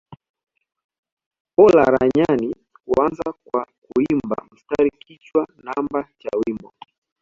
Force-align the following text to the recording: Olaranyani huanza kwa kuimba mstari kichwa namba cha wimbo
Olaranyani 1.63 2.51
huanza 2.85 3.33
kwa 3.43 3.67
kuimba 3.81 4.35
mstari 4.51 4.91
kichwa 4.99 5.47
namba 5.65 6.07
cha 6.19 6.29
wimbo 6.47 6.73